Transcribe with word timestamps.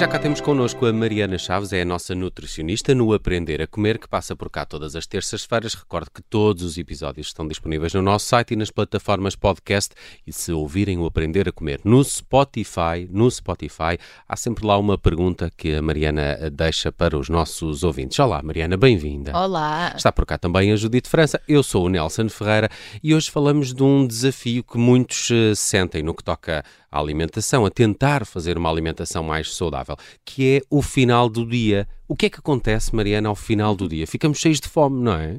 Já 0.00 0.08
cá 0.08 0.18
temos 0.18 0.40
connosco 0.40 0.86
a 0.86 0.94
Mariana 0.94 1.36
Chaves, 1.36 1.74
é 1.74 1.82
a 1.82 1.84
nossa 1.84 2.14
nutricionista 2.14 2.94
no 2.94 3.12
Aprender 3.12 3.60
a 3.60 3.66
Comer, 3.66 3.98
que 3.98 4.08
passa 4.08 4.34
por 4.34 4.48
cá 4.48 4.64
todas 4.64 4.96
as 4.96 5.06
terças-feiras. 5.06 5.74
Recordo 5.74 6.10
que 6.10 6.22
todos 6.22 6.62
os 6.62 6.78
episódios 6.78 7.26
estão 7.26 7.46
disponíveis 7.46 7.92
no 7.92 8.00
nosso 8.00 8.24
site 8.24 8.52
e 8.54 8.56
nas 8.56 8.70
plataformas 8.70 9.36
podcast. 9.36 9.94
E 10.26 10.32
se 10.32 10.52
ouvirem 10.52 10.96
o 10.96 11.04
Aprender 11.04 11.46
a 11.50 11.52
Comer 11.52 11.82
no 11.84 12.02
Spotify, 12.02 13.06
no 13.10 13.30
Spotify, 13.30 13.98
há 14.26 14.36
sempre 14.36 14.66
lá 14.66 14.78
uma 14.78 14.96
pergunta 14.96 15.52
que 15.54 15.74
a 15.74 15.82
Mariana 15.82 16.48
deixa 16.50 16.90
para 16.90 17.18
os 17.18 17.28
nossos 17.28 17.84
ouvintes. 17.84 18.18
Olá, 18.20 18.42
Mariana, 18.42 18.78
bem-vinda. 18.78 19.36
Olá. 19.36 19.92
Está 19.94 20.10
por 20.10 20.24
cá 20.24 20.38
também 20.38 20.72
a 20.72 20.76
Judite 20.76 21.10
França. 21.10 21.38
Eu 21.46 21.62
sou 21.62 21.84
o 21.84 21.88
Nelson 21.90 22.30
Ferreira 22.30 22.70
e 23.02 23.14
hoje 23.14 23.30
falamos 23.30 23.74
de 23.74 23.82
um 23.82 24.06
desafio 24.06 24.64
que 24.64 24.78
muitos 24.78 25.28
uh, 25.28 25.54
sentem 25.54 26.02
no 26.02 26.14
que 26.14 26.24
toca 26.24 26.64
à 26.90 26.98
alimentação, 26.98 27.64
a 27.64 27.70
tentar 27.70 28.26
fazer 28.26 28.58
uma 28.58 28.68
alimentação 28.68 29.22
mais 29.22 29.54
saudável, 29.54 29.89
que 30.24 30.56
é 30.56 30.62
o 30.70 30.82
final 30.82 31.28
do 31.28 31.46
dia. 31.46 31.88
O 32.08 32.16
que 32.16 32.26
é 32.26 32.30
que 32.30 32.38
acontece, 32.38 32.94
Mariana, 32.94 33.28
ao 33.28 33.36
final 33.36 33.74
do 33.74 33.88
dia? 33.88 34.06
Ficamos 34.06 34.38
cheios 34.38 34.60
de 34.60 34.68
fome, 34.68 35.02
não 35.02 35.14
é? 35.14 35.38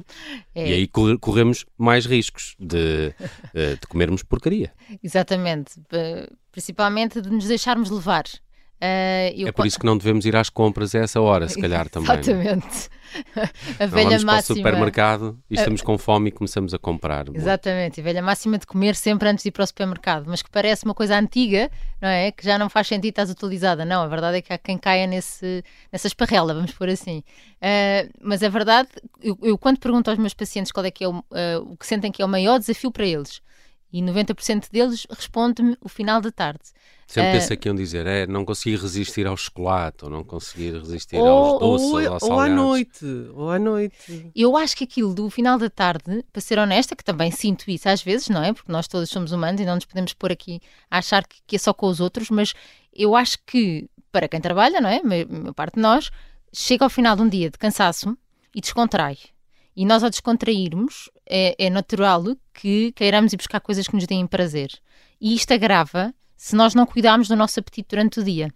é. 0.54 0.70
E 0.70 0.72
aí 0.72 0.88
corremos 1.20 1.66
mais 1.76 2.06
riscos 2.06 2.56
de, 2.58 3.14
eh, 3.54 3.76
de 3.76 3.86
comermos 3.86 4.22
porcaria. 4.22 4.72
Exatamente. 5.02 5.72
Principalmente 6.50 7.20
de 7.20 7.30
nos 7.30 7.46
deixarmos 7.46 7.90
levar. 7.90 8.24
Uh. 8.82 9.46
É 9.46 9.52
por 9.52 9.64
isso 9.64 9.78
que 9.78 9.86
não 9.86 9.96
devemos 9.96 10.26
ir 10.26 10.34
às 10.34 10.50
compras 10.50 10.92
a 10.96 10.98
essa 10.98 11.20
hora, 11.20 11.48
se 11.48 11.54
calhar 11.62 11.88
também. 11.88 12.10
É? 12.10 12.18
Exatamente. 12.18 12.90
A 13.78 13.86
velha 13.86 14.08
vamos 14.08 14.24
máxima. 14.24 14.42
Para 14.42 14.52
o 14.52 14.56
supermercado 14.56 15.38
e 15.48 15.54
estamos 15.54 15.82
com 15.82 15.96
fome 15.96 16.30
e 16.30 16.32
começamos 16.32 16.74
a 16.74 16.78
comprar. 16.78 17.26
Exatamente. 17.32 18.00
A 18.00 18.02
velha 18.02 18.22
máxima 18.22 18.58
de 18.58 18.66
comer 18.66 18.96
sempre 18.96 19.28
antes 19.28 19.44
de 19.44 19.50
ir 19.50 19.52
para 19.52 19.62
o 19.62 19.66
supermercado, 19.66 20.24
mas 20.26 20.42
que 20.42 20.50
parece 20.50 20.84
uma 20.84 20.94
coisa 20.94 21.16
antiga, 21.16 21.70
não 22.00 22.08
é? 22.08 22.32
Que 22.32 22.44
já 22.44 22.58
não 22.58 22.68
faz 22.68 22.88
sentido 22.88 23.10
estar 23.10 23.22
atualizada. 23.22 23.84
Não, 23.84 24.02
a 24.02 24.08
verdade 24.08 24.38
é 24.38 24.42
que 24.42 24.52
há 24.52 24.58
quem 24.58 24.76
caia 24.76 25.06
nesse, 25.06 25.62
nessa 25.92 26.08
esparrela, 26.08 26.52
vamos 26.52 26.72
pôr 26.72 26.88
assim. 26.88 27.22
Uh, 27.58 28.10
mas 28.20 28.42
a 28.42 28.48
verdade, 28.48 28.88
eu, 29.22 29.38
eu, 29.42 29.56
quando 29.56 29.78
pergunto 29.78 30.10
aos 30.10 30.18
meus 30.18 30.34
pacientes 30.34 30.72
qual 30.72 30.84
é 30.84 30.90
que 30.90 31.04
é 31.04 31.08
o, 31.08 31.18
uh, 31.18 31.24
o 31.70 31.76
que 31.76 31.86
sentem 31.86 32.10
que 32.10 32.20
é 32.20 32.24
o 32.24 32.28
maior 32.28 32.58
desafio 32.58 32.90
para 32.90 33.06
eles, 33.06 33.40
e 33.92 34.00
90% 34.00 34.70
deles 34.70 35.06
responde-me 35.10 35.76
o 35.80 35.88
final 35.88 36.20
da 36.20 36.32
tarde. 36.32 36.60
Sempre 37.06 37.30
uh, 37.30 37.32
pensei 37.34 37.56
que 37.56 37.68
iam 37.68 37.74
dizer, 37.74 38.06
é, 38.06 38.26
não 38.26 38.44
consegui 38.44 38.76
resistir 38.76 39.26
ao 39.26 39.36
chocolate, 39.36 40.04
ou 40.04 40.10
não 40.10 40.24
consegui 40.24 40.70
resistir 40.70 41.16
ou, 41.16 41.28
aos 41.28 41.60
doces, 41.60 41.86
ou, 41.86 41.96
aos 41.96 42.22
salgados. 42.22 42.28
Ou 42.30 42.40
à 42.40 42.48
noite, 42.48 43.06
ou 43.34 43.50
à 43.50 43.58
noite. 43.58 44.32
Eu 44.34 44.56
acho 44.56 44.74
que 44.74 44.84
aquilo 44.84 45.12
do 45.12 45.28
final 45.28 45.58
da 45.58 45.68
tarde, 45.68 46.24
para 46.32 46.40
ser 46.40 46.58
honesta, 46.58 46.96
que 46.96 47.04
também 47.04 47.30
sinto 47.30 47.70
isso 47.70 47.86
às 47.88 48.02
vezes, 48.02 48.30
não 48.30 48.42
é? 48.42 48.54
Porque 48.54 48.72
nós 48.72 48.88
todos 48.88 49.10
somos 49.10 49.30
humanos 49.30 49.60
e 49.60 49.66
não 49.66 49.74
nos 49.74 49.84
podemos 49.84 50.14
pôr 50.14 50.32
aqui 50.32 50.60
a 50.90 50.98
achar 50.98 51.26
que, 51.26 51.36
que 51.46 51.56
é 51.56 51.58
só 51.58 51.74
com 51.74 51.86
os 51.86 52.00
outros, 52.00 52.30
mas 52.30 52.54
eu 52.94 53.14
acho 53.14 53.36
que, 53.46 53.90
para 54.10 54.26
quem 54.26 54.40
trabalha, 54.40 54.80
não 54.80 54.88
é? 54.88 55.00
A 55.00 55.04
maior 55.04 55.52
parte 55.54 55.74
de 55.74 55.80
nós, 55.80 56.10
chega 56.50 56.84
ao 56.84 56.90
final 56.90 57.14
de 57.14 57.22
um 57.22 57.28
dia 57.28 57.50
de 57.50 57.58
cansaço 57.58 58.16
e 58.54 58.60
descontrai. 58.60 59.18
E 59.74 59.84
nós, 59.84 60.02
ao 60.02 60.10
descontrairmos, 60.10 61.10
é, 61.32 61.54
é 61.58 61.70
natural 61.70 62.22
que 62.52 62.92
queiramos 62.92 63.32
ir 63.32 63.38
buscar 63.38 63.58
coisas 63.60 63.88
que 63.88 63.94
nos 63.94 64.06
deem 64.06 64.26
prazer. 64.26 64.70
E 65.18 65.34
isto 65.34 65.54
agrava 65.54 66.14
se 66.36 66.54
nós 66.54 66.74
não 66.74 66.84
cuidarmos 66.84 67.26
do 67.26 67.34
nosso 67.34 67.58
apetite 67.58 67.88
durante 67.88 68.20
o 68.20 68.24
dia. 68.24 68.52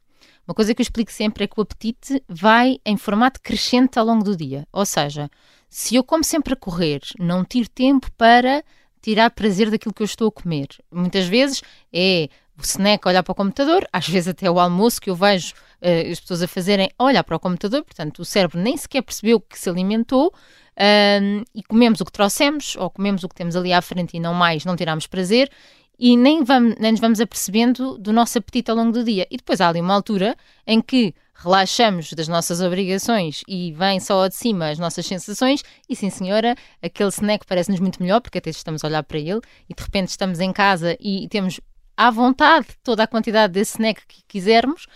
Uma 0.46 0.55
coisa 0.55 0.74
que 0.74 0.82
eu 0.82 0.84
explico 0.84 1.10
sempre 1.10 1.44
é 1.44 1.47
que 1.47 1.58
o 1.58 1.62
apetite 1.62 2.22
vai 2.28 2.78
em 2.84 2.97
formato 2.98 3.41
crescente 3.41 3.98
ao 3.98 4.04
longo 4.04 4.22
do 4.22 4.36
dia. 4.36 4.69
Ou 4.72 4.84
seja, 4.84 5.30
se 5.70 5.97
eu 5.97 6.04
como 6.04 6.22
sempre 6.22 6.52
a 6.52 6.56
correr, 6.56 7.00
não 7.19 7.44
tiro 7.44 7.69
tempo 7.70 8.12
para 8.12 8.62
tirar 9.00 9.30
prazer 9.30 9.70
daquilo 9.70 9.94
que 9.94 10.02
eu 10.02 10.06
estou 10.06 10.28
a 10.28 10.32
comer. 10.32 10.69
Muitas 10.92 11.27
vezes 11.27 11.62
é 11.92 12.28
o 12.58 12.62
snack 12.62 13.06
olhar 13.08 13.22
para 13.22 13.32
o 13.32 13.34
computador, 13.34 13.86
às 13.92 14.09
vezes 14.09 14.28
até 14.28 14.50
o 14.50 14.59
almoço 14.59 15.00
que 15.00 15.10
eu 15.10 15.15
vejo 15.15 15.53
uh, 15.82 16.10
as 16.10 16.20
pessoas 16.20 16.42
a 16.42 16.48
fazerem 16.48 16.91
olhar 16.98 17.22
para 17.22 17.36
o 17.36 17.41
computador, 17.41 17.84
portanto 17.84 18.20
o 18.20 18.25
cérebro 18.25 18.59
nem 18.59 18.76
sequer 18.76 19.03
percebeu 19.03 19.41
que 19.41 19.59
se 19.59 19.69
alimentou 19.69 20.32
uh, 20.76 21.44
e 21.54 21.62
comemos 21.62 22.00
o 22.00 22.04
que 22.04 22.12
trouxemos 22.12 22.76
ou 22.76 22.91
comemos 22.91 23.25
o 23.25 23.28
que 23.28 23.34
temos 23.34 23.56
ali 23.56 23.72
à 23.72 23.81
frente 23.82 24.16
e 24.16 24.20
não 24.20 24.34
mais, 24.34 24.64
não 24.64 24.76
tiramos 24.76 25.06
prazer 25.06 25.50
e 25.98 26.16
nem, 26.16 26.44
vamos, 26.44 26.76
nem 26.78 26.92
nos 26.92 27.00
vamos 27.00 27.20
apercebendo 27.20 27.97
do 27.98 28.12
nosso 28.12 28.38
apetite 28.38 28.70
ao 28.70 28.76
longo 28.76 28.92
do 28.92 29.03
dia. 29.03 29.26
E 29.31 29.36
depois 29.36 29.60
há 29.60 29.69
ali 29.69 29.81
uma 29.81 29.94
altura 29.94 30.36
em 30.66 30.81
que 30.81 31.15
relaxamos 31.34 32.12
das 32.12 32.28
nossas 32.28 32.60
obrigações 32.60 33.42
e 33.47 33.72
vem 33.72 34.00
só 34.00 34.26
de 34.28 34.34
cima 34.34 34.70
as 34.70 34.78
nossas 34.78 35.06
sensações, 35.06 35.62
e 35.88 35.94
sim 35.94 36.10
senhora, 36.10 36.54
aquele 36.82 37.10
snack 37.10 37.47
parece-nos 37.47 37.81
muito 37.81 38.03
melhor, 38.03 38.20
porque 38.20 38.38
até 38.38 38.50
estamos 38.50 38.82
a 38.82 38.88
olhar 38.88 39.03
para 39.03 39.19
ele, 39.19 39.41
e 39.69 39.75
de 39.75 39.82
repente 39.82 40.09
estamos 40.09 40.41
em 40.41 40.53
casa 40.53 40.97
e 40.98 41.28
temos 41.28 41.60
à 41.97 42.10
vontade 42.10 42.69
toda 42.82 43.03
a 43.03 43.06
quantidade 43.06 43.53
desse 43.53 43.72
snack 43.72 44.03
que 44.06 44.22
quisermos, 44.26 44.86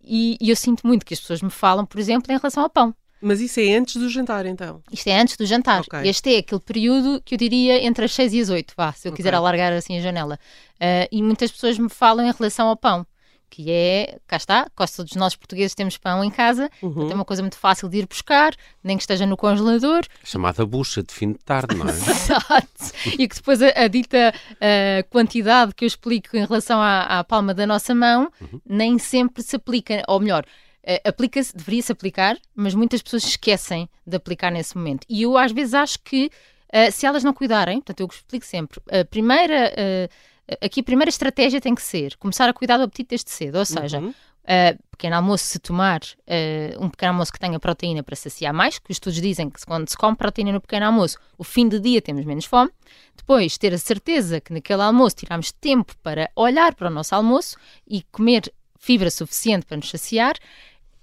e, 0.00 0.38
e 0.40 0.50
eu 0.50 0.56
sinto 0.56 0.86
muito 0.86 1.04
que 1.04 1.14
as 1.14 1.20
pessoas 1.20 1.42
me 1.42 1.50
falam, 1.50 1.84
por 1.84 1.98
exemplo, 1.98 2.32
em 2.32 2.36
relação 2.36 2.62
ao 2.62 2.70
pão. 2.70 2.94
Mas 3.20 3.40
isso 3.40 3.58
é 3.60 3.74
antes 3.74 3.96
do 3.96 4.08
jantar, 4.08 4.46
então? 4.46 4.82
Isto 4.90 5.08
é 5.08 5.20
antes 5.20 5.36
do 5.36 5.44
jantar. 5.44 5.80
Okay. 5.80 6.08
Este 6.08 6.34
é 6.34 6.38
aquele 6.38 6.60
período 6.60 7.20
que 7.24 7.34
eu 7.34 7.38
diria 7.38 7.84
entre 7.84 8.04
as 8.04 8.12
6 8.14 8.34
e 8.34 8.40
as 8.40 8.48
8, 8.48 8.74
vá, 8.76 8.92
se 8.92 9.08
eu 9.08 9.10
okay. 9.10 9.16
quiser 9.16 9.34
alargar 9.34 9.72
assim 9.72 9.98
a 9.98 10.00
janela. 10.00 10.38
Uh, 10.74 11.08
e 11.10 11.22
muitas 11.22 11.50
pessoas 11.50 11.78
me 11.78 11.88
falam 11.88 12.26
em 12.26 12.32
relação 12.32 12.68
ao 12.68 12.76
pão, 12.76 13.06
que 13.50 13.70
é, 13.70 14.18
cá 14.26 14.36
está, 14.36 14.68
quase 14.76 14.96
todos 14.96 15.14
nós 15.14 15.34
portugueses 15.34 15.74
temos 15.74 15.96
pão 15.96 16.22
em 16.22 16.30
casa, 16.30 16.70
uhum. 16.82 16.90
então 16.90 17.10
é 17.10 17.14
uma 17.14 17.24
coisa 17.24 17.42
muito 17.42 17.56
fácil 17.56 17.88
de 17.88 17.98
ir 17.98 18.06
buscar, 18.06 18.54
nem 18.84 18.96
que 18.96 19.02
esteja 19.02 19.26
no 19.26 19.36
congelador. 19.36 20.02
Chamada 20.22 20.64
bucha 20.64 21.02
de 21.02 21.12
fim 21.12 21.32
de 21.32 21.38
tarde, 21.38 21.74
não 21.74 21.88
é? 21.88 21.90
Exato. 21.92 23.14
e 23.18 23.26
que 23.26 23.34
depois 23.34 23.60
a, 23.62 23.68
a 23.68 23.88
dita 23.88 24.32
uh, 24.52 25.08
quantidade 25.10 25.74
que 25.74 25.84
eu 25.84 25.86
explico 25.86 26.36
em 26.36 26.44
relação 26.44 26.80
à, 26.80 27.18
à 27.18 27.24
palma 27.24 27.54
da 27.54 27.66
nossa 27.66 27.94
mão, 27.94 28.30
uhum. 28.40 28.60
nem 28.66 28.98
sempre 28.98 29.42
se 29.42 29.56
aplica, 29.56 30.02
ou 30.06 30.20
melhor, 30.20 30.44
Uh, 30.88 31.08
aplica-se, 31.08 31.54
deveria-se 31.54 31.92
aplicar, 31.92 32.38
mas 32.54 32.74
muitas 32.74 33.02
pessoas 33.02 33.24
esquecem 33.24 33.88
de 34.06 34.16
aplicar 34.16 34.50
nesse 34.50 34.76
momento. 34.76 35.06
E 35.08 35.22
eu 35.22 35.36
às 35.36 35.52
vezes 35.52 35.74
acho 35.74 35.98
que 36.00 36.30
uh, 36.72 36.90
se 36.90 37.04
elas 37.04 37.22
não 37.22 37.34
cuidarem, 37.34 37.80
portanto 37.80 38.00
eu 38.00 38.06
explico 38.06 38.46
sempre, 38.46 38.80
a 38.90 39.04
primeira, 39.04 39.70
uh, 39.70 40.56
aqui 40.64 40.80
a 40.80 40.84
primeira 40.84 41.10
estratégia 41.10 41.60
tem 41.60 41.74
que 41.74 41.82
ser 41.82 42.16
começar 42.16 42.48
a 42.48 42.54
cuidar 42.54 42.78
do 42.78 42.84
apetite 42.84 43.10
desde 43.10 43.30
cedo, 43.30 43.58
ou 43.58 43.64
seja, 43.66 44.00
uhum. 44.00 44.14
Uh, 44.48 44.82
pequeno 44.92 45.14
almoço, 45.14 45.44
se 45.44 45.58
tomar 45.58 46.00
uh, 46.00 46.82
um 46.82 46.88
pequeno 46.88 47.12
almoço 47.12 47.30
que 47.30 47.38
tenha 47.38 47.60
proteína 47.60 48.02
para 48.02 48.16
saciar 48.16 48.54
mais, 48.54 48.78
que 48.78 48.90
os 48.90 48.94
estudos 48.94 49.20
dizem 49.20 49.50
que 49.50 49.62
quando 49.66 49.86
se 49.86 49.94
come 49.94 50.16
proteína 50.16 50.52
no 50.52 50.60
pequeno 50.62 50.86
almoço, 50.86 51.18
o 51.36 51.44
fim 51.44 51.68
do 51.68 51.78
dia 51.78 52.00
temos 52.00 52.24
menos 52.24 52.46
fome. 52.46 52.70
Depois, 53.14 53.58
ter 53.58 53.74
a 53.74 53.78
certeza 53.78 54.40
que 54.40 54.50
naquele 54.54 54.80
almoço 54.80 55.16
tiramos 55.16 55.52
tempo 55.52 55.94
para 56.02 56.30
olhar 56.34 56.74
para 56.74 56.88
o 56.88 56.90
nosso 56.90 57.14
almoço 57.14 57.58
e 57.86 58.02
comer 58.04 58.50
fibra 58.78 59.10
suficiente 59.10 59.66
para 59.66 59.76
nos 59.76 59.90
saciar 59.90 60.34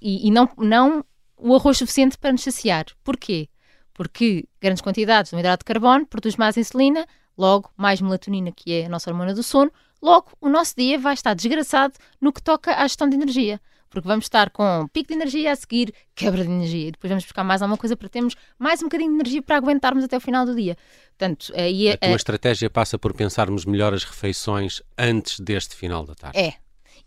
e, 0.02 0.28
e 0.28 0.32
não, 0.32 0.50
não 0.58 1.06
o 1.38 1.56
arroz 1.56 1.78
suficiente 1.78 2.18
para 2.18 2.32
nos 2.32 2.44
saciar. 2.44 2.86
Porquê? 3.04 3.50
Porque 3.94 4.46
grandes 4.62 4.82
quantidades 4.82 5.30
de 5.30 5.36
um 5.36 5.40
hidrato 5.40 5.62
de 5.62 5.66
carbono 5.66 6.06
produz 6.06 6.36
mais 6.36 6.58
insulina, 6.58 7.06
logo 7.38 7.70
mais 7.78 8.02
melatonina, 8.02 8.52
que 8.52 8.74
é 8.74 8.86
a 8.86 8.90
nossa 8.90 9.10
hormona 9.10 9.34
do 9.34 9.44
sono, 9.44 9.72
logo 10.02 10.32
o 10.42 10.50
nosso 10.50 10.76
dia 10.76 11.00
vai 11.00 11.14
estar 11.14 11.34
desgraçado 11.34 11.94
no 12.20 12.32
que 12.32 12.42
toca 12.42 12.76
à 12.76 12.84
gestão 12.84 13.10
de 13.10 13.16
energia. 13.16 13.60
Porque 13.90 14.08
vamos 14.08 14.26
estar 14.26 14.50
com 14.50 14.88
pico 14.92 15.08
de 15.08 15.14
energia 15.14 15.54
a 15.54 15.56
seguir, 15.56 15.94
quebra 16.14 16.44
de 16.44 16.50
energia, 16.50 16.90
e 16.90 16.92
depois 16.92 17.10
vamos 17.10 17.24
buscar 17.24 17.46
mais 17.46 17.62
alguma 17.62 17.78
coisa 17.78 17.96
para 17.96 18.10
termos 18.10 18.36
mais 18.60 18.82
um 18.82 18.88
bocadinho 18.88 19.12
de 19.12 19.16
energia 19.16 19.42
para 19.42 19.56
aguentarmos 19.56 20.04
até 20.04 20.18
o 20.18 20.20
final 20.20 20.46
do 20.46 20.54
dia. 20.54 20.76
Portanto, 21.18 21.54
aí, 21.56 21.92
a 21.92 21.98
tua 21.98 22.10
a... 22.10 22.16
estratégia 22.16 22.70
passa 22.70 23.00
por 23.00 23.14
pensarmos 23.14 23.64
melhor 23.64 23.94
as 23.94 24.04
refeições 24.04 24.82
antes 24.98 25.40
deste 25.40 25.76
final 25.76 26.04
da 26.06 26.14
tarde. 26.14 26.38
É. 26.38 26.56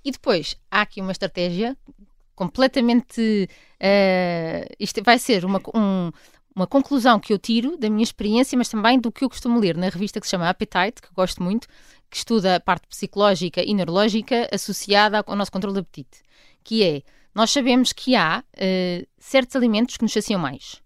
E 0.03 0.11
depois, 0.11 0.57
há 0.71 0.81
aqui 0.81 1.03
uma 1.03 1.13
estratégia 1.13 1.77
completamente. 2.39 3.49
Uh, 3.81 4.75
isto 4.79 5.03
vai 5.03 5.19
ser 5.19 5.45
uma, 5.45 5.61
um, 5.75 6.13
uma 6.55 6.69
conclusão 6.69 7.19
que 7.19 7.33
eu 7.33 7.39
tiro 7.39 7.77
da 7.77 7.91
minha 7.91 8.05
experiência, 8.05 8.57
mas 8.57 8.69
também 8.69 9.01
do 9.01 9.11
que 9.11 9.25
eu 9.25 9.29
costumo 9.29 9.59
ler 9.59 9.77
na 9.77 9.89
revista 9.89 10.21
que 10.21 10.27
se 10.27 10.31
chama 10.31 10.49
Appetite, 10.49 11.03
que 11.03 11.13
gosto 11.13 11.43
muito, 11.43 11.67
que 12.09 12.17
estuda 12.17 12.55
a 12.55 12.61
parte 12.61 12.87
psicológica 12.87 13.61
e 13.61 13.75
neurológica 13.75 14.49
associada 14.53 15.25
ao 15.27 15.35
nosso 15.35 15.51
controle 15.51 15.75
de 15.75 15.81
apetite. 15.81 16.23
Que 16.63 16.85
é, 16.85 17.03
nós 17.35 17.51
sabemos 17.51 17.93
que 17.93 18.15
há 18.15 18.45
uh, 18.55 19.07
certos 19.19 19.57
alimentos 19.57 19.97
que 19.97 20.05
nos 20.05 20.13
saciam 20.13 20.41
mais. 20.41 20.81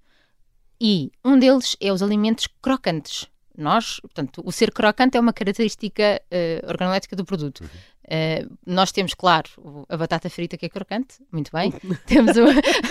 E 0.81 1.13
um 1.23 1.39
deles 1.39 1.77
é 1.81 1.93
os 1.93 2.03
alimentos 2.03 2.49
crocantes. 2.63 3.29
Nós, 3.57 4.01
portanto, 4.01 4.43
o 4.43 4.51
ser 4.51 4.73
crocante 4.73 5.19
é 5.19 5.21
uma 5.21 5.35
característica 5.35 6.21
uh, 6.33 6.67
organolética 6.71 7.15
do 7.15 7.27
produto. 7.27 7.61
Uhum. 7.61 7.69
Uh, 8.05 8.59
nós 8.67 8.91
temos, 8.91 9.15
claro, 9.15 9.49
a 9.89 9.97
batata 9.97 10.29
frita 10.29 10.57
que 10.57 10.67
é 10.67 10.69
crocante, 10.69 11.17
muito 11.31 11.51
bem. 11.53 11.73
temos 12.07 12.37
o, 12.37 12.45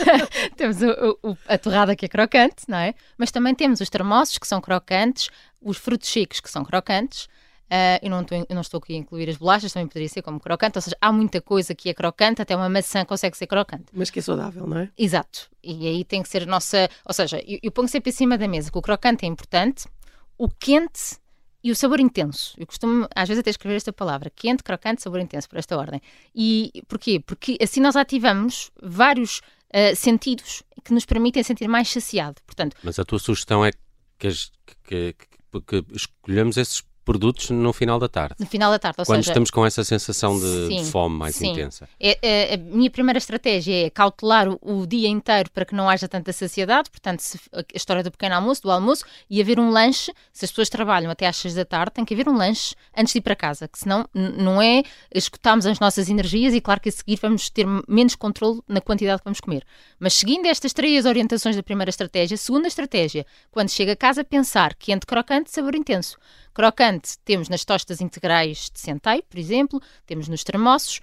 temos 0.56 0.78
o, 0.82 1.20
o, 1.22 1.38
a 1.48 1.58
torrada 1.58 1.96
que 1.96 2.06
é 2.06 2.10
crocante, 2.10 2.64
não 2.68 2.78
é? 2.78 2.94
Mas 3.18 3.32
também 3.32 3.54
temos 3.54 3.82
os 3.82 3.90
termossos 3.90 4.38
que 4.38 4.48
são 4.48 4.62
crocantes, 4.62 5.30
os 5.62 5.78
frutos 5.78 6.10
secos 6.10 6.40
que 6.40 6.50
são 6.50 6.64
crocantes. 6.64 7.26
Uh, 7.72 8.00
eu, 8.02 8.10
não 8.10 8.22
estou, 8.22 8.38
eu 8.38 8.54
não 8.56 8.62
estou 8.62 8.80
aqui 8.80 8.94
a 8.94 8.98
incluir 8.98 9.30
as 9.30 9.38
bolachas, 9.38 9.72
também 9.72 9.88
poderia 9.88 10.10
ser 10.10 10.22
como 10.22 10.42
crocante, 10.42 10.78
ou 10.78 10.82
seja, 10.82 10.98
há 11.00 11.10
muita 11.12 11.40
coisa 11.40 11.74
que 11.74 11.90
é 11.90 11.94
crocante, 11.94 12.42
até 12.42 12.54
uma 12.54 12.68
maçã 12.68 13.06
consegue 13.06 13.38
ser 13.38 13.48
crocante. 13.48 13.86
Mas 13.94 14.10
que 14.10 14.20
é 14.20 14.22
saudável, 14.22 14.68
não 14.68 14.78
é? 14.78 14.90
Exato. 14.98 15.50
E 15.64 15.88
aí 15.88 16.04
tem 16.04 16.22
que 16.22 16.28
ser 16.28 16.44
a 16.44 16.46
nossa. 16.46 16.90
Ou 17.06 17.14
seja, 17.14 17.42
eu, 17.48 17.60
eu 17.64 17.72
ponho 17.72 17.88
sempre 17.88 18.10
em 18.10 18.14
cima 18.14 18.38
da 18.38 18.48
mesa 18.48 18.70
que 18.70 18.78
o 18.78 18.82
crocante 18.82 19.26
é 19.26 19.28
importante, 19.28 19.88
o 20.38 20.50
quente 20.50 21.22
e 21.64 21.72
o 21.72 21.76
sabor 21.76 22.00
intenso. 22.00 22.54
Eu 22.58 22.66
costumo, 22.68 23.08
às 23.16 23.28
vezes, 23.28 23.40
até 23.42 23.50
escrever 23.50 23.76
esta 23.76 23.94
palavra: 23.94 24.32
quente, 24.36 24.64
crocante, 24.64 25.02
sabor 25.02 25.20
intenso, 25.20 25.48
por 25.50 25.58
esta 25.60 25.78
ordem. 25.78 26.02
E 26.36 26.72
porquê? 26.88 27.20
Porque 27.20 27.58
assim 27.62 27.80
nós 27.80 27.96
ativamos 27.96 28.72
vários 28.82 29.40
uh, 29.40 29.96
sentidos 29.96 30.64
que 30.84 30.94
nos 30.94 31.06
permitem 31.06 31.44
sentir 31.44 31.68
mais 31.68 31.90
saciado. 31.90 32.42
Portanto, 32.46 32.76
Mas 32.84 32.98
a 33.00 33.06
tua 33.06 33.20
sugestão 33.20 33.64
é 33.64 33.72
que, 34.18 34.30
que- 34.88 35.14
que- 35.14 35.62
que 35.68 35.86
escolhemos 35.94 36.58
esses 36.58 36.82
produtos 37.04 37.50
no 37.50 37.74
final 37.74 38.00
da 38.00 38.08
tarde. 38.08 38.36
no 38.40 38.46
final 38.46 38.72
da 38.72 38.78
tarde, 38.80 38.96
ou 39.00 39.06
Quando 39.06 39.18
seja, 39.20 39.32
estamos 39.32 39.50
com 39.50 39.66
essa 39.66 39.84
sensação 39.84 40.40
de, 40.40 40.68
Sim, 40.68 40.86
fome 40.86 41.18
mais 41.18 41.36
sim. 41.36 41.52
intensa. 41.52 41.90
É, 42.00 42.18
é, 42.22 42.54
a 42.54 42.58
minha 42.58 42.90
primeira 42.92 43.18
estratégia 43.18 43.88
é 43.88 43.90
cautelar 43.90 44.48
o, 44.48 44.60
o 44.62 44.86
dia 44.88 45.08
inteiro 45.08 45.50
para 45.52 45.66
que 45.66 45.74
não 45.74 45.90
haja 45.90 46.08
tanta 46.08 46.32
saciedade, 46.32 46.90
portanto, 46.90 47.20
se- 47.22 47.40
a 47.54 47.64
história 47.74 48.04
do 48.04 48.12
pequeno 48.12 48.36
almoço, 48.36 48.62
do 48.62 48.72
almoço, 48.72 49.04
e 49.30 49.42
haver 49.42 49.60
um 49.60 49.70
lanche, 49.72 50.14
se 50.32 50.46
as 50.46 50.52
pessoas 50.52 50.70
trabalham 50.70 51.10
até 51.12 51.28
às 51.28 51.38
6 51.38 51.56
da 51.56 51.66
tarde, 51.66 51.92
tem 51.96 52.06
que 52.06 52.14
haver 52.14 52.30
um 52.30 52.36
lanche 52.38 52.76
antes 52.96 53.14
de 53.14 53.20
ir 53.20 53.22
para 53.22 53.36
casa, 53.36 53.68
que 53.68 53.80
senão 53.80 54.08
não 54.14 54.62
é 54.62 54.84
escutarmos 55.14 55.66
as 55.66 55.80
nossas 55.80 56.10
energias 56.10 56.54
e 56.54 56.62
claro 56.62 56.80
que 56.80 56.90
a 56.90 56.92
seguir 56.92 57.18
vamos 57.22 57.50
ter 57.50 57.66
menos 57.88 58.16
controle 58.16 58.62
na 58.68 58.80
quantidade 58.80 59.20
que 59.20 59.26
vamos 59.26 59.40
comer. 59.40 59.66
Mas 60.00 60.14
seguindo 60.14 60.46
estas 60.46 60.72
três 60.74 61.06
orientações 61.06 61.56
da 61.56 61.64
primeira 61.64 61.90
estratégia, 61.90 62.38
segunda 62.38 62.68
estratégia, 62.68 63.26
quando 63.50 63.70
chega 63.70 63.94
a 63.94 63.96
casa, 63.96 64.24
pensar 64.24 64.76
quente, 64.76 65.06
crocante, 65.06 65.52
sabor 65.52 65.76
intenso. 65.76 66.18
Crocante 66.54 67.18
temos 67.24 67.50
nas 67.50 67.64
tostas 67.64 68.02
integrais 68.02 68.70
de 68.74 68.80
centeio, 68.80 69.24
por 69.24 69.40
exemplo, 69.40 69.82
temos 70.06 70.28
nos 70.28 70.44
termossos, 70.44 71.00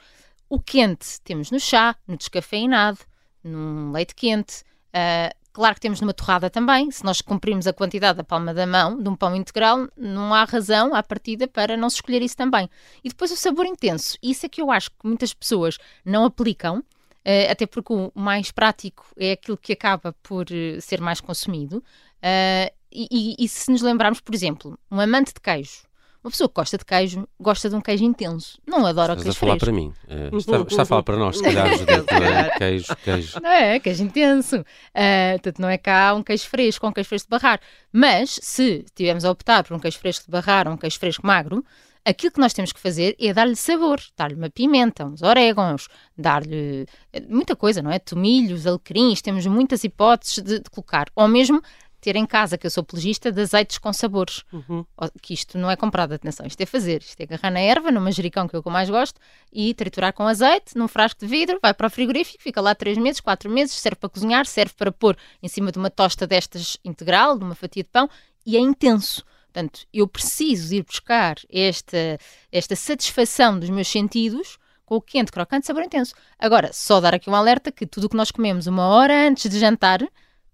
o 0.48 0.58
quente 0.58 1.20
temos 1.22 1.50
no 1.50 1.60
chá, 1.60 1.94
no 2.06 2.16
descafeinado, 2.16 2.98
num 3.42 3.92
leite 3.92 4.14
quente. 4.14 4.64
ah, 4.92 5.32
claro 5.52 5.74
que 5.74 5.80
temos 5.80 6.00
numa 6.00 6.14
torrada 6.14 6.48
também. 6.48 6.90
Se 6.90 7.04
nós 7.04 7.20
cumprirmos 7.20 7.66
a 7.66 7.72
quantidade 7.72 8.18
da 8.18 8.24
palma 8.24 8.54
da 8.54 8.66
mão 8.66 9.00
de 9.02 9.08
um 9.08 9.16
pão 9.16 9.34
integral, 9.34 9.88
não 9.96 10.32
há 10.32 10.44
razão 10.44 10.94
à 10.94 11.02
partida 11.02 11.48
para 11.48 11.76
não 11.76 11.90
se 11.90 11.96
escolher 11.96 12.22
isso 12.22 12.36
também. 12.36 12.70
E 13.02 13.08
depois 13.08 13.30
o 13.30 13.36
sabor 13.36 13.66
intenso. 13.66 14.16
Isso 14.22 14.46
é 14.46 14.48
que 14.48 14.60
eu 14.62 14.70
acho 14.70 14.90
que 14.90 15.06
muitas 15.06 15.34
pessoas 15.34 15.78
não 16.04 16.24
aplicam. 16.24 16.82
ah, 17.24 17.52
até 17.52 17.66
porque 17.66 17.92
o 17.92 18.12
mais 18.14 18.50
prático 18.50 19.06
é 19.18 19.32
aquilo 19.32 19.56
que 19.58 19.72
acaba 19.72 20.12
por 20.22 20.46
eh, 20.50 20.80
ser 20.80 21.00
mais 21.00 21.20
consumido. 21.20 21.82
Ah, 22.22 22.72
e, 22.92 23.06
e- 23.10 23.44
e 23.44 23.48
se 23.48 23.70
nos 23.70 23.82
lembrarmos, 23.82 24.20
por 24.20 24.34
exemplo, 24.34 24.78
um 24.90 25.00
amante 25.00 25.32
de 25.34 25.40
queijo, 25.40 25.86
uma 26.22 26.30
pessoa 26.32 26.48
que 26.48 26.54
gosta 26.56 26.76
de 26.76 26.84
queijo, 26.84 27.28
gosta 27.40 27.70
de 27.70 27.76
um 27.76 27.80
queijo 27.80 28.02
intenso, 28.04 28.58
não 28.66 28.84
adora 28.84 29.12
o 29.12 29.16
Estás 29.16 29.20
a 29.20 29.24
queijo 29.24 29.38
falar 29.38 29.52
fresco. 29.52 29.64
para 29.66 29.72
mim. 29.72 29.92
Eh, 30.08 30.30
está, 30.36 30.56
está 30.62 30.82
a 30.82 30.84
falar 30.84 31.02
para 31.04 31.16
nós, 31.16 31.36
se 31.38 31.42
calhar, 31.44 31.68
não 32.10 32.26
é? 32.26 32.50
Queijo, 32.58 32.96
queijo. 33.04 33.40
Não 33.40 33.50
é, 33.50 33.78
queijo 33.80 34.02
intenso. 34.04 34.64
Ah, 34.94 35.32
portanto, 35.34 35.58
não 35.60 35.68
é 35.68 35.78
cá 35.78 36.12
um 36.14 36.22
queijo 36.22 36.44
fresco 36.48 36.84
ou 36.86 36.90
um 36.90 36.92
queijo 36.92 37.08
fresco 37.08 37.26
de 37.26 37.30
barrar. 37.30 37.60
Mas, 37.92 38.38
se 38.42 38.84
tivermos 38.94 39.24
a 39.24 39.30
optar 39.30 39.62
por 39.64 39.76
um 39.76 39.78
queijo 39.78 39.98
fresco 39.98 40.24
de 40.24 40.30
barrar 40.32 40.66
ou 40.66 40.74
um 40.74 40.76
queijo 40.76 40.98
fresco 40.98 41.24
magro, 41.26 41.64
aquilo 42.04 42.32
que 42.32 42.40
nós 42.40 42.52
temos 42.52 42.72
que 42.72 42.80
fazer 42.80 43.14
é 43.20 43.32
dar-lhe 43.32 43.54
sabor, 43.56 44.00
dar-lhe 44.16 44.34
uma 44.34 44.50
pimenta, 44.50 45.04
uns 45.06 45.22
orégãos, 45.22 45.88
dar-lhe 46.16 46.84
eh, 47.12 47.20
muita 47.28 47.54
coisa, 47.54 47.80
não 47.80 47.92
é? 47.92 47.98
Tomilhos, 48.00 48.66
alecrins, 48.66 49.22
temos 49.22 49.46
muitas 49.46 49.84
hipóteses 49.84 50.42
de, 50.42 50.58
de 50.58 50.68
colocar. 50.70 51.06
Ou 51.14 51.28
mesmo 51.28 51.62
ter 52.00 52.16
em 52.16 52.26
casa, 52.26 52.56
que 52.56 52.66
eu 52.66 52.70
sou 52.70 52.82
apologista, 52.82 53.30
de 53.32 53.40
azeites 53.40 53.78
com 53.78 53.92
sabores. 53.92 54.44
Uhum. 54.52 54.84
Que 55.20 55.34
isto 55.34 55.58
não 55.58 55.70
é 55.70 55.76
comprado, 55.76 56.12
atenção, 56.12 56.46
isto 56.46 56.60
é 56.60 56.66
fazer. 56.66 57.02
Isto 57.02 57.20
é 57.20 57.24
agarrar 57.24 57.50
na 57.50 57.60
erva, 57.60 57.90
no 57.90 58.00
manjericão, 58.00 58.46
que 58.46 58.54
é 58.54 58.58
o 58.58 58.62
que 58.62 58.68
eu 58.68 58.72
mais 58.72 58.88
gosto, 58.88 59.20
e 59.52 59.74
triturar 59.74 60.12
com 60.12 60.24
azeite, 60.24 60.76
num 60.76 60.88
frasco 60.88 61.20
de 61.20 61.26
vidro, 61.26 61.58
vai 61.60 61.74
para 61.74 61.86
o 61.86 61.90
frigorífico, 61.90 62.42
fica 62.42 62.60
lá 62.60 62.74
3 62.74 62.98
meses, 62.98 63.20
4 63.20 63.50
meses, 63.50 63.74
serve 63.74 63.96
para 63.96 64.08
cozinhar, 64.08 64.46
serve 64.46 64.74
para 64.74 64.92
pôr 64.92 65.16
em 65.42 65.48
cima 65.48 65.72
de 65.72 65.78
uma 65.78 65.90
tosta 65.90 66.26
destas 66.26 66.78
integral, 66.84 67.36
de 67.38 67.44
uma 67.44 67.54
fatia 67.54 67.82
de 67.82 67.88
pão, 67.88 68.08
e 68.46 68.56
é 68.56 68.60
intenso. 68.60 69.24
Portanto, 69.52 69.86
eu 69.92 70.06
preciso 70.06 70.74
ir 70.74 70.84
buscar 70.84 71.36
esta, 71.50 72.18
esta 72.52 72.76
satisfação 72.76 73.58
dos 73.58 73.70
meus 73.70 73.88
sentidos 73.88 74.58
com 74.84 74.96
o 74.96 75.02
quente, 75.02 75.32
crocante, 75.32 75.66
sabor 75.66 75.82
intenso. 75.82 76.14
Agora, 76.38 76.70
só 76.72 77.00
dar 77.00 77.14
aqui 77.14 77.28
um 77.28 77.34
alerta 77.34 77.70
que 77.72 77.86
tudo 77.86 78.04
o 78.04 78.08
que 78.08 78.16
nós 78.16 78.30
comemos 78.30 78.66
uma 78.66 78.86
hora 78.86 79.28
antes 79.28 79.50
de 79.50 79.58
jantar 79.58 80.00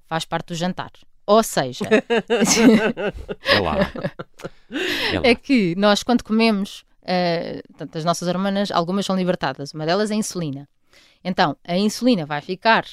faz 0.07 0.25
parte 0.25 0.49
do 0.49 0.55
jantar. 0.55 0.91
Ou 1.27 1.43
seja, 1.43 1.85
É 3.45 3.61
lá. 3.61 3.77
É 5.13 5.19
lá. 5.19 5.27
é 5.27 5.35
que 5.35 5.75
nós, 5.77 6.03
quando 6.03 6.23
comemos, 6.23 6.85
portanto, 7.69 7.97
as 7.97 8.05
nossas 8.05 8.29
hormonas, 8.29 8.71
algumas 8.71 9.07
são 9.07 9.17
libertadas, 9.17 9.73
uma 9.73 9.87
delas 9.87 10.11
é 10.11 10.15
a 10.15 10.17
insulina. 10.17 10.69
Então, 11.23 11.57
a 11.65 11.77
insulina 11.77 12.27
vai 12.27 12.41
ficar 12.41 12.85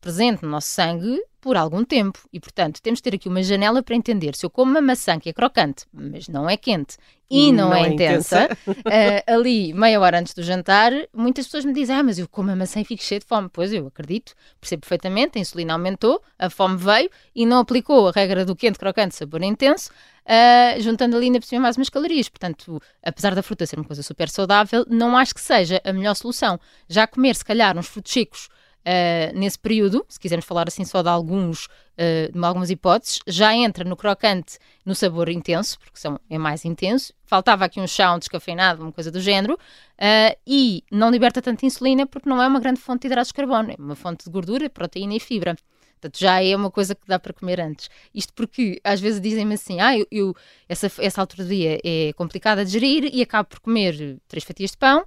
presente 0.00 0.42
no 0.42 0.50
nosso 0.50 0.68
sangue 0.68 1.18
por 1.40 1.56
algum 1.56 1.84
tempo 1.84 2.18
e, 2.32 2.40
portanto, 2.40 2.80
temos 2.82 2.98
de 2.98 3.04
ter 3.04 3.14
aqui 3.14 3.28
uma 3.28 3.42
janela 3.42 3.82
para 3.82 3.94
entender 3.94 4.34
se 4.34 4.44
eu 4.44 4.50
como 4.50 4.70
uma 4.72 4.80
maçã 4.80 5.18
que 5.18 5.28
é 5.28 5.32
crocante, 5.32 5.86
mas 5.92 6.28
não 6.28 6.48
é 6.48 6.56
quente 6.56 6.96
e 7.30 7.52
não, 7.52 7.74
é, 7.74 7.88
intensa, 7.88 8.48
eh, 8.90 9.22
ali 9.26 9.74
meia 9.74 10.00
hora 10.00 10.18
antes 10.18 10.32
do 10.32 10.42
jantar, 10.42 10.92
muitas 11.12 11.44
pessoas 11.44 11.64
me 11.64 11.74
dizem: 11.74 11.94
Ah, 11.94 12.02
mas 12.02 12.18
eu 12.18 12.26
como 12.26 12.50
a 12.50 12.56
maçã 12.56 12.80
e 12.80 12.84
fico 12.84 13.02
cheio 13.02 13.20
de 13.20 13.26
fome. 13.26 13.50
Pois 13.52 13.70
eu 13.70 13.86
acredito, 13.86 14.34
percebo 14.58 14.80
perfeitamente, 14.80 15.36
a 15.36 15.40
insulina 15.40 15.74
aumentou, 15.74 16.22
a 16.38 16.48
fome 16.48 16.78
veio 16.78 17.10
e 17.34 17.44
não 17.44 17.58
aplicou 17.58 18.08
a 18.08 18.12
regra 18.12 18.46
do 18.46 18.56
quente, 18.56 18.78
crocante, 18.78 19.14
sabor 19.14 19.42
intenso, 19.42 19.90
ah, 20.24 20.80
juntando 20.80 21.16
ali 21.16 21.26
ainda 21.26 21.38
por 21.38 21.46
cima 21.46 21.62
mais 21.62 21.76
umas 21.76 21.90
calorias. 21.90 22.30
Portanto, 22.30 22.80
apesar 23.02 23.34
da 23.34 23.42
fruta 23.42 23.66
ser 23.66 23.76
uma 23.76 23.84
coisa 23.84 24.02
super 24.02 24.30
saudável, 24.30 24.86
não 24.88 25.14
acho 25.14 25.34
que 25.34 25.40
seja 25.40 25.82
a 25.84 25.92
melhor 25.92 26.14
solução. 26.14 26.58
Já 26.88 27.06
comer, 27.06 27.36
se 27.36 27.44
calhar, 27.44 27.76
uns 27.76 27.88
frutos 27.88 28.10
secos 28.10 28.48
ah, 28.84 29.32
nesse 29.34 29.58
período, 29.58 30.04
se 30.08 30.18
quisermos 30.18 30.46
falar 30.46 30.66
assim 30.68 30.84
só 30.84 31.02
de 31.02 31.08
alguns, 31.08 31.68
ah, 31.96 32.30
de 32.32 32.44
algumas 32.44 32.70
hipóteses, 32.70 33.20
já 33.26 33.54
entra 33.54 33.84
no 33.84 33.96
crocante, 33.96 34.58
no 34.84 34.94
sabor 34.94 35.28
intenso, 35.28 35.78
porque 35.78 35.98
são, 35.98 36.18
é 36.28 36.38
mais 36.38 36.64
intenso. 36.64 37.12
Faltava 37.24 37.64
aqui 37.64 37.80
um 37.80 37.86
chá, 37.86 38.14
um 38.14 38.18
descafeinado, 38.18 38.82
uma 38.82 38.92
coisa 38.92 39.10
do 39.10 39.20
género, 39.20 39.58
ah, 39.98 40.36
e 40.46 40.82
não 40.90 41.10
liberta 41.10 41.42
tanta 41.42 41.66
insulina 41.66 42.06
porque 42.06 42.28
não 42.28 42.42
é 42.42 42.46
uma 42.46 42.60
grande 42.60 42.80
fonte 42.80 43.02
de 43.02 43.06
hidratos 43.08 43.28
de 43.28 43.34
carbono, 43.34 43.70
é 43.72 43.76
uma 43.78 43.94
fonte 43.94 44.24
de 44.24 44.30
gordura, 44.30 44.68
proteína 44.70 45.14
e 45.14 45.20
fibra. 45.20 45.56
Portanto, 46.00 46.16
já 46.20 46.40
é 46.40 46.54
uma 46.54 46.70
coisa 46.70 46.94
que 46.94 47.08
dá 47.08 47.18
para 47.18 47.32
comer 47.32 47.60
antes. 47.60 47.90
Isto 48.14 48.32
porque 48.32 48.80
às 48.84 49.00
vezes 49.00 49.20
dizem-me 49.20 49.54
assim: 49.54 49.80
ah, 49.80 49.98
eu, 49.98 50.06
eu- 50.12 50.36
essa, 50.68 50.88
essa 50.98 51.20
altura 51.20 51.42
do 51.42 51.48
dia 51.50 51.80
é 51.84 52.12
complicada 52.12 52.64
de 52.64 52.70
gerir 52.70 53.10
e 53.12 53.20
acabo 53.20 53.48
por 53.48 53.58
comer 53.58 54.16
três 54.28 54.44
fatias 54.44 54.70
de 54.70 54.76
pão 54.76 55.04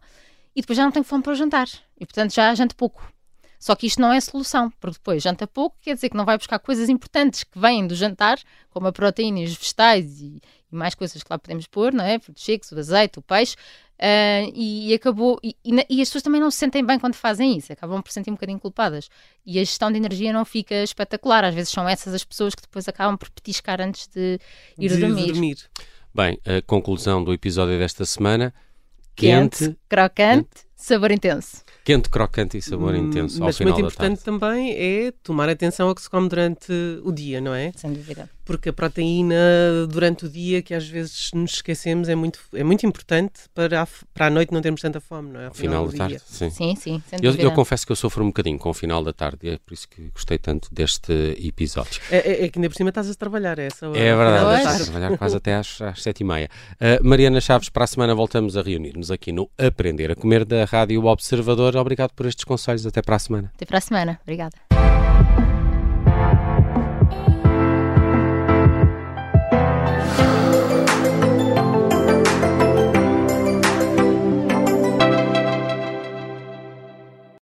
e 0.54 0.60
depois 0.60 0.76
já 0.76 0.84
não 0.84 0.92
tenho 0.92 1.06
fome 1.06 1.24
para 1.24 1.32
o 1.32 1.36
jantar. 1.36 1.68
E 1.98 2.06
portanto 2.06 2.34
já 2.34 2.54
janto 2.54 2.76
pouco. 2.76 3.10
Só 3.62 3.76
que 3.76 3.86
isto 3.86 4.02
não 4.02 4.12
é 4.12 4.18
a 4.18 4.22
solução, 4.22 4.72
porque 4.80 4.98
depois 4.98 5.22
janta 5.22 5.46
pouco, 5.46 5.78
quer 5.84 5.94
dizer 5.94 6.10
que 6.10 6.18
não 6.18 6.26
vai 6.26 6.36
buscar 6.36 6.58
coisas 6.58 6.90
importantes 6.90 7.44
que 7.44 7.60
vêm 7.60 7.86
do 7.86 7.94
jantar, 7.94 8.40
como 8.72 8.88
a 8.88 8.92
proteína 8.92 9.42
e 9.42 9.44
os 9.44 9.54
vegetais 9.54 10.20
e, 10.20 10.42
e 10.72 10.76
mais 10.76 10.96
coisas 10.96 11.22
que 11.22 11.28
lá 11.30 11.38
podemos 11.38 11.68
pôr, 11.68 11.94
não 11.94 12.04
é? 12.04 12.18
Frutos 12.18 12.44
secos, 12.44 12.72
o 12.72 12.80
azeite, 12.80 13.20
o 13.20 13.22
peixe, 13.22 13.56
ah, 14.00 14.50
e, 14.52 14.90
e 14.90 14.94
acabou. 14.96 15.40
E, 15.44 15.56
e 15.64 16.02
as 16.02 16.10
pessoas 16.10 16.24
também 16.24 16.42
não 16.42 16.50
se 16.50 16.58
sentem 16.58 16.84
bem 16.84 16.98
quando 16.98 17.14
fazem 17.14 17.56
isso, 17.56 17.72
acabam 17.72 18.02
por 18.02 18.10
se 18.10 18.16
sentir 18.16 18.32
um 18.32 18.34
bocadinho 18.34 18.60
culpadas. 18.60 19.08
E 19.46 19.60
a 19.60 19.64
gestão 19.64 19.92
de 19.92 19.98
energia 20.00 20.34
não 20.34 20.44
fica 20.44 20.82
espetacular. 20.82 21.44
Às 21.44 21.54
vezes 21.54 21.72
são 21.72 21.88
essas 21.88 22.16
as 22.16 22.24
pessoas 22.24 22.56
que 22.56 22.64
depois 22.64 22.88
acabam 22.88 23.16
por 23.16 23.30
petiscar 23.30 23.80
antes 23.80 24.08
de 24.08 24.40
ir 24.80 24.90
de 24.90 24.98
dormir. 24.98 25.58
Bem, 26.16 26.40
a 26.48 26.64
conclusão 26.64 27.24
do 27.24 27.32
episódio 27.32 27.78
desta 27.78 28.06
semana: 28.06 28.52
Quente, 29.16 29.60
quente, 29.60 29.78
crocante, 29.88 30.50
sabor 30.84 31.12
intenso. 31.12 31.64
quente, 31.84 32.10
crocante 32.10 32.58
e 32.58 32.62
sabor 32.62 32.94
Hum, 32.94 32.98
intenso 33.08 33.42
ao 33.42 33.48
Mas 33.48 33.58
final 33.58 33.74
muito 33.74 33.84
da 33.84 33.88
importante 33.90 34.24
tarde. 34.24 34.24
também 34.24 34.72
é 34.76 35.12
tomar 35.24 35.50
atenção 35.50 35.88
ao 35.90 35.96
que 35.96 36.02
se 36.02 36.10
come 36.10 36.28
durante 36.30 36.72
o 37.04 37.12
dia, 37.12 37.40
não 37.42 37.54
é? 37.54 37.72
Sem 37.76 37.94
dúvida. 37.94 38.30
Porque 38.44 38.70
a 38.70 38.74
proteína 38.74 39.36
durante 39.90 40.26
o 40.26 40.30
dia, 40.30 40.62
que 40.62 40.74
às 40.74 40.88
vezes 40.88 41.30
nos 41.34 41.54
esquecemos, 41.54 42.10
é 42.10 42.16
muito, 42.16 42.40
é 42.54 42.64
muito 42.64 42.86
importante 42.86 43.42
para 43.54 43.84
a, 43.84 43.88
para 44.14 44.26
a 44.28 44.30
noite 44.30 44.52
não 44.54 44.62
termos 44.62 44.82
tanta 44.82 45.00
fome, 45.00 45.32
não 45.32 45.40
é? 45.42 45.46
Ao 45.48 45.54
final 45.54 45.86
da 45.86 45.92
do 45.92 45.98
tarde, 45.98 46.14
dia. 46.16 46.22
sim. 46.26 46.50
Sim, 46.50 46.76
sim, 46.76 47.04
sem 47.08 47.20
Eu, 47.22 47.32
dúvida. 47.32 47.44
eu 47.44 47.52
confesso 47.52 47.86
que 47.86 47.92
eu 47.92 47.96
sofro 47.96 48.24
um 48.24 48.28
bocadinho 48.28 48.58
com 48.58 48.70
o 48.70 48.74
final 48.74 49.04
da 49.04 49.14
tarde 49.14 49.38
e 49.44 49.50
é 49.52 49.58
por 49.58 49.74
isso 49.74 49.88
que 49.88 50.10
gostei 50.14 50.38
tanto 50.38 50.68
deste 50.74 51.12
episódio. 51.40 52.02
É, 52.10 52.18
é- 52.18 52.46
é 52.46 52.50
que 52.50 52.58
ainda 52.60 52.70
por 52.70 52.76
cima 52.76 52.90
estás 52.90 53.10
a 53.10 53.14
trabalhar, 53.16 53.58
é 53.60 53.68
essa 53.68 53.88
hora, 53.90 54.00
É 54.00 54.12
ao 54.12 54.18
final 54.18 54.34
verdade, 54.36 54.46
da 54.64 54.72
estou 54.72 54.82
a 54.82 54.92
trabalhar 54.92 55.18
quase 55.18 55.38
até 55.38 55.56
às, 55.56 55.82
às 55.82 56.02
sete 56.02 56.22
e 56.22 56.24
meia. 56.24 56.50
Uh, 56.74 57.08
Mariana 57.08 57.40
Chaves, 57.40 57.70
para 57.70 57.84
a 57.84 57.88
semana 57.88 58.14
voltamos 58.16 58.58
a 58.58 58.62
reunir-nos 58.62 59.12
aqui 59.12 59.32
no 59.32 59.50
Aprender 59.58 60.12
a 60.12 60.16
Comer 60.16 60.44
da 60.46 60.66
Rádio 60.66 61.06
Observador. 61.06 61.76
Obrigado 61.78 62.12
por 62.14 62.26
estes 62.26 62.44
conselhos. 62.44 62.86
Até 62.86 63.02
para 63.02 63.16
a 63.16 63.20
semana. 63.20 63.52
Até 63.56 63.66
para 63.66 63.78
a 63.78 63.82
semana. 63.82 64.20
Obrigada. 64.24 64.81